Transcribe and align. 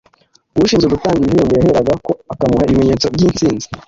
ushinzwe 0.65 0.87
gutanga 0.93 1.19
ibihembo 1.23 1.53
yaheraga 1.57 1.93
ko 2.05 2.11
akamuha 2.33 2.65
ibimenyetso 2.67 3.05
by’insinzi 3.15 3.67